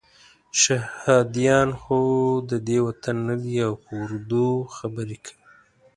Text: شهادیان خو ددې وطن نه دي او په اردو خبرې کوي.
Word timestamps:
شهادیان 0.61 1.69
خو 1.81 1.97
ددې 2.49 2.77
وطن 2.85 3.17
نه 3.27 3.35
دي 3.43 3.55
او 3.65 3.73
په 3.83 3.91
اردو 4.03 4.47
خبرې 4.75 5.17
کوي. 5.25 5.43